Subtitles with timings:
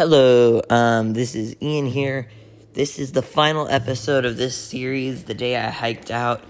[0.00, 2.26] Hello, um, this is Ian here.
[2.72, 6.42] This is the final episode of this series, The Day I Hiked Out.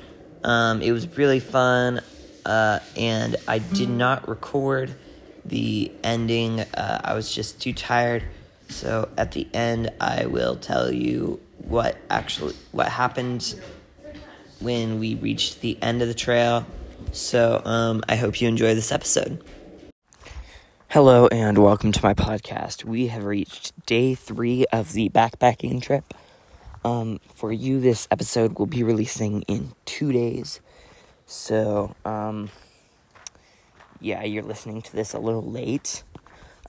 [0.44, 2.00] Um, it was really fun,
[2.46, 4.94] uh, and I did not record
[5.44, 6.60] the ending.
[6.60, 8.22] Uh, I was just too tired.
[8.68, 13.60] So at the end, I will tell you what actually what happened
[14.60, 16.64] when we reached the end of the trail.
[17.10, 19.42] So um, I hope you enjoy this episode.
[20.92, 22.82] Hello and welcome to my podcast.
[22.84, 26.12] We have reached day three of the backpacking trip.
[26.84, 30.60] Um, for you, this episode will be releasing in two days.
[31.26, 32.50] So, um,
[34.00, 36.02] yeah, you're listening to this a little late.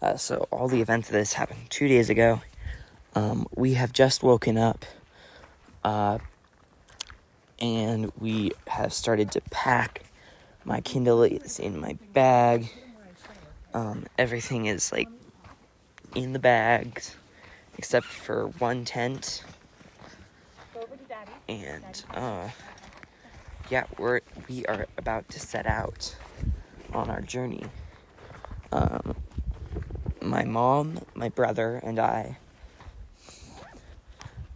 [0.04, 2.44] Uh, so, all the events of this happened two days ago.
[3.16, 4.86] Um, we have just woken up,
[5.84, 6.20] uh,
[7.60, 10.04] and we have started to pack.
[10.64, 12.70] My Kindle is in my bag
[13.74, 15.10] um, everything is like
[16.16, 17.16] in the bags
[17.78, 19.44] except for one tent.
[21.48, 22.50] And uh,
[23.70, 26.16] yeah, we're we are about to set out
[26.94, 27.66] on our journey.
[28.72, 29.16] Um,
[30.22, 32.38] my mom, my brother, and I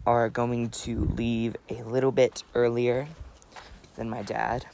[0.06, 3.08] are going to leave a little bit earlier
[3.96, 4.66] than my dad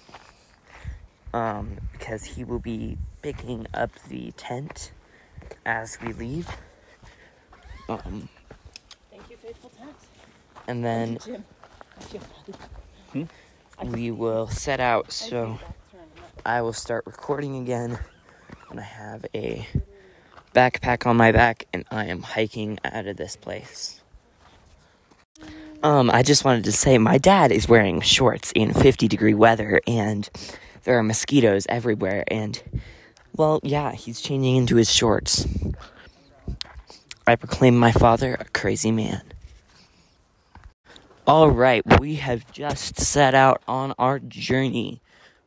[1.33, 4.93] um, because he will be picking up the tent
[5.67, 6.49] as we leave.
[7.89, 8.29] Um,
[9.11, 9.95] Thank you, faithful tent.
[10.67, 11.45] and then Jim.
[13.79, 15.13] I we will set out.
[15.13, 15.59] So
[16.47, 17.99] I will start recording again
[18.69, 19.67] when I have a
[20.55, 24.01] backpack on my back and I am hiking out of this place.
[25.83, 29.81] Um, I just wanted to say my dad is wearing shorts in 50 degree weather
[29.87, 30.29] and
[30.85, 32.63] there are mosquitoes everywhere and
[33.35, 35.47] well, yeah, he's changing into his shorts.
[37.27, 39.23] I proclaim my father a crazy man.
[41.27, 45.01] All right, we have just set out on our journey.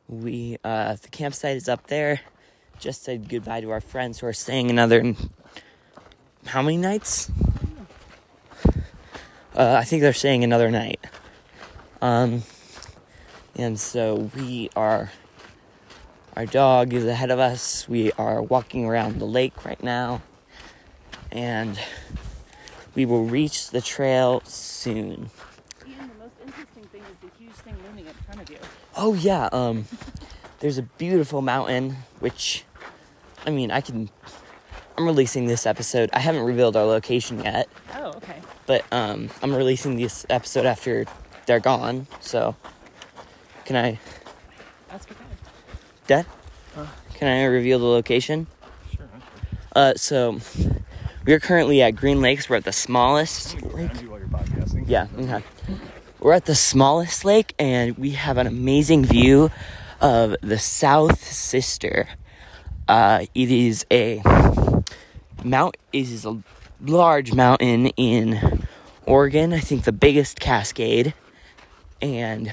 [0.08, 2.20] We uh the campsite is up there.
[2.78, 5.14] Just said goodbye to our friends who are staying another
[6.46, 7.30] how many nights?
[9.54, 11.00] Uh, I think they're staying another night.
[12.00, 12.42] Um
[13.54, 15.10] and so we are
[16.36, 17.88] our dog is ahead of us.
[17.88, 20.22] We are walking around the lake right now.
[21.32, 21.78] And
[22.94, 25.30] we will reach the trail soon.
[25.86, 28.58] Ian, the most interesting thing is the huge thing looming in front of you.
[28.96, 29.86] Oh yeah, um
[30.60, 32.64] there's a beautiful mountain which
[33.46, 34.08] I mean, I can
[34.96, 36.08] I'm releasing this episode.
[36.12, 38.40] I haven't revealed our location yet, Oh, okay.
[38.66, 41.06] but um I'm releasing this episode after
[41.46, 42.06] they're gone.
[42.20, 42.56] So
[43.64, 43.98] can I
[44.88, 45.06] That's
[46.06, 46.26] Dad?
[47.14, 48.46] Can I reveal the location?
[48.94, 49.08] Sure.
[49.74, 50.40] Uh so
[51.26, 52.48] we're currently at Green Lakes.
[52.48, 53.92] We're at the smallest lake.
[53.92, 54.84] Behind you while you're podcasting.
[54.86, 55.42] Yeah, okay.
[56.20, 59.50] We're at the smallest lake and we have an amazing view
[60.00, 62.08] of the South Sister.
[62.88, 64.22] Uh, it is a
[65.42, 66.42] mount it is a
[66.80, 68.66] large mountain in
[69.06, 71.14] Oregon, I think the biggest cascade.
[72.02, 72.52] And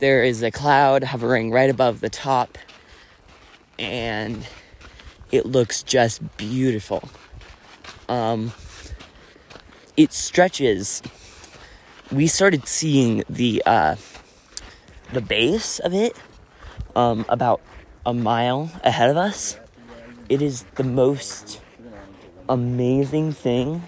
[0.00, 2.58] there is a cloud hovering right above the top
[3.78, 4.46] and
[5.30, 7.08] it looks just beautiful.
[8.08, 8.52] Um
[10.00, 11.02] it stretches.
[12.10, 13.96] We started seeing the uh,
[15.12, 16.16] the base of it
[16.96, 17.60] um, about
[18.06, 19.58] a mile ahead of us.
[20.30, 21.60] It is the most
[22.48, 23.82] amazing thing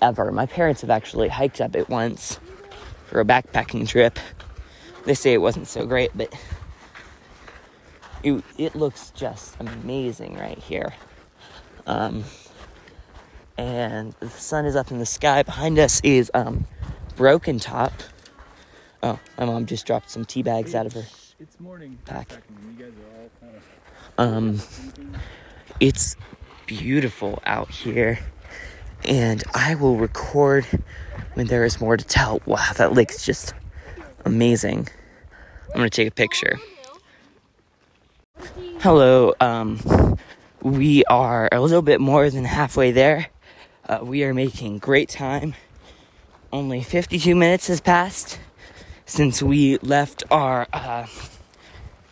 [0.00, 0.30] ever.
[0.30, 2.38] My parents have actually hiked up it once
[3.06, 4.20] for a backpacking trip.
[5.04, 6.32] They say it wasn't so great, but
[8.22, 10.94] it, it looks just amazing right here.
[11.86, 12.24] Um,
[13.58, 15.42] and the sun is up in the sky.
[15.42, 16.66] Behind us is um,
[17.16, 17.92] Broken Top.
[19.02, 21.04] Oh, my mom just dropped some tea bags out of her.
[21.40, 21.98] It's morning.
[22.04, 22.30] Pack.
[22.30, 23.62] You guys are all kind of
[24.18, 24.60] Um,
[25.80, 26.14] it's
[26.66, 28.20] beautiful out here,
[29.04, 30.64] and I will record
[31.34, 32.40] when there is more to tell.
[32.46, 33.54] Wow, that lake's just
[34.24, 34.88] amazing.
[35.70, 36.58] I'm gonna take a picture.
[38.80, 40.18] Hello, um,
[40.60, 43.28] we are a little bit more than halfway there.
[43.88, 45.54] Uh, we are making great time.
[46.52, 48.38] Only 52 minutes has passed
[49.06, 51.06] since we left our uh,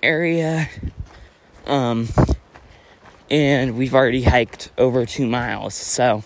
[0.03, 0.69] area.
[1.67, 2.09] Um,
[3.31, 6.25] and we've already hiked over two miles, so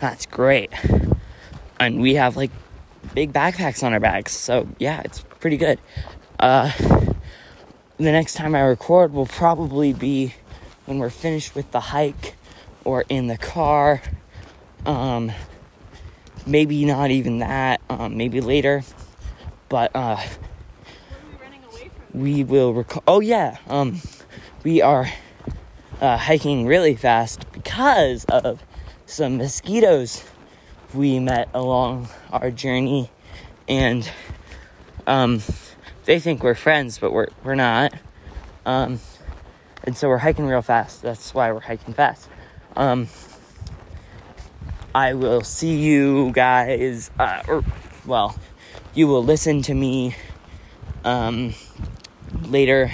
[0.00, 0.70] that's great.
[1.80, 2.50] And we have like
[3.14, 5.78] big backpacks on our backs, so yeah, it's pretty good.
[6.38, 6.70] Uh,
[7.96, 10.34] the next time I record will probably be
[10.86, 12.34] when we're finished with the hike
[12.84, 14.02] or in the car.
[14.84, 15.32] Um,
[16.46, 17.80] maybe not even that.
[17.88, 18.82] Um, maybe later,
[19.68, 20.20] but uh,
[22.12, 23.04] we will record.
[23.06, 24.00] Oh yeah, um,
[24.62, 25.08] we are
[26.00, 28.62] uh, hiking really fast because of
[29.06, 30.24] some mosquitoes
[30.94, 33.10] we met along our journey,
[33.68, 34.08] and
[35.06, 35.42] um,
[36.04, 37.92] they think we're friends, but we're we're not.
[38.64, 39.00] Um,
[39.82, 41.02] and so we're hiking real fast.
[41.02, 42.28] That's why we're hiking fast.
[42.76, 43.08] Um,
[44.94, 47.64] I will see you guys, uh, or
[48.06, 48.36] well,
[48.94, 50.14] you will listen to me
[51.04, 51.54] um,
[52.44, 52.90] later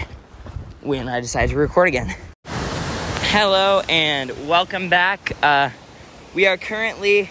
[0.80, 2.14] when I decide to record again.
[2.46, 5.32] Hello and welcome back.
[5.42, 5.70] Uh,
[6.34, 7.30] we are currently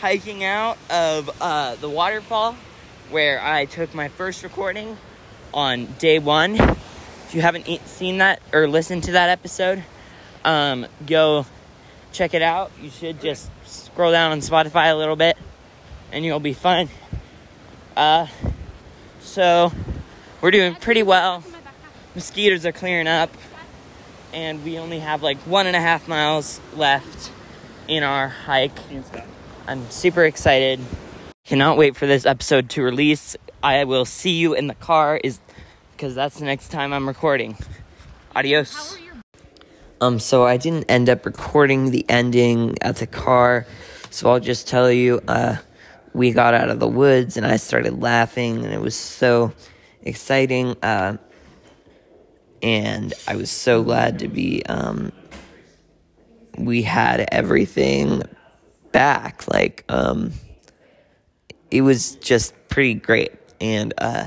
[0.00, 2.56] hiking out of uh, the waterfall
[3.10, 4.96] where I took my first recording
[5.52, 6.54] on day one.
[6.54, 9.82] If you haven't e- seen that or listened to that episode,
[10.44, 11.46] um, go
[12.12, 12.70] check it out.
[12.80, 15.36] You should just scroll down on Spotify a little bit
[16.12, 16.88] and you'll be fine.
[17.96, 18.26] Uh,
[19.20, 19.72] so,
[20.40, 21.42] we're doing pretty well.
[22.14, 23.30] Mosquitoes are clearing up,
[24.32, 27.30] and we only have like one and a half miles left
[27.88, 28.78] in our hike.
[29.68, 30.80] I'm super excited.
[31.44, 33.36] Cannot wait for this episode to release.
[33.62, 35.40] I will see you in the car is
[35.92, 37.54] because that's the next time I'm recording.
[38.34, 38.96] Adios.
[40.00, 43.66] Um, so I didn't end up recording the ending at the car,
[44.08, 45.56] so I'll just tell you, uh,
[46.14, 49.52] we got out of the woods and I started laughing, and it was so
[50.00, 50.76] exciting.
[50.82, 51.18] Uh,
[52.62, 55.12] and I was so glad to be, um,
[56.56, 58.22] we had everything
[58.92, 59.46] back.
[59.48, 60.32] Like, um,
[61.70, 63.32] it was just pretty great.
[63.60, 64.26] And, uh,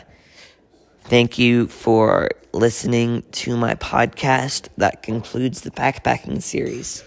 [1.05, 4.69] Thank you for listening to my podcast.
[4.77, 7.03] That concludes the backpacking series.